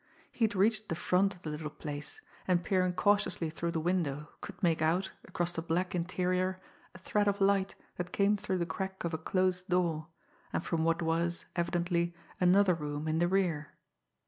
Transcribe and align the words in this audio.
He 0.31 0.45
had 0.45 0.55
reached 0.55 0.89
the 0.89 0.95
front 0.95 1.35
of 1.35 1.43
the 1.43 1.51
little 1.51 1.69
place, 1.69 2.21
and 2.47 2.63
peering 2.63 2.93
cautiously 2.93 3.51
through 3.51 3.69
the 3.69 3.79
window 3.79 4.29
could 4.41 4.63
make 4.63 4.81
out, 4.81 5.11
across 5.25 5.51
the 5.53 5.61
black 5.61 5.93
interior, 5.93 6.59
a 6.95 6.97
thread 6.97 7.27
of 7.27 7.39
light 7.39 7.75
that 7.97 8.11
came 8.11 8.35
through 8.35 8.57
the 8.57 8.65
crack 8.65 9.03
of 9.03 9.13
a 9.13 9.19
closed 9.19 9.69
door, 9.69 10.07
and 10.51 10.65
from 10.65 10.83
what 10.83 11.03
was, 11.03 11.45
evidently, 11.55 12.15
another 12.39 12.73
room 12.73 13.07
in 13.07 13.19
the 13.19 13.27
rear. 13.27 13.73